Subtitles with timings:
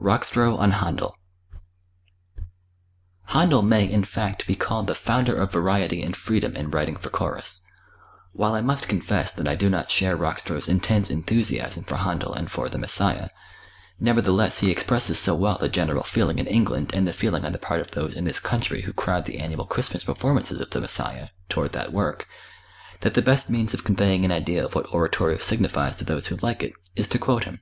[0.00, 1.12] Rockstro on Händel.
[3.28, 7.10] Händel may in fact be called the founder of variety and freedom in writing for
[7.10, 7.60] chorus.
[8.32, 12.50] While I must confess that I do not share Rockstro's intense enthusiasm for Händel and
[12.50, 13.28] for "The Messiah,"
[14.00, 17.58] nevertheless he expresses so well the general feeling in England and the feeling on the
[17.58, 21.28] part of those in this country who crowd the annual Christmas performances of "The Messiah,"
[21.50, 22.26] toward that work,
[23.00, 26.36] that the best means of conveying an idea of what oratorio signifies to those who
[26.36, 27.60] like it, is to quote him.